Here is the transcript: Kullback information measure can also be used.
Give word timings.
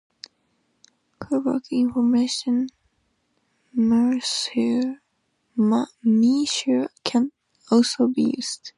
Kullback 1.21 1.67
information 1.69 2.69
measure 3.71 4.97
can 7.03 7.31
also 7.69 8.07
be 8.07 8.33
used. 8.35 8.69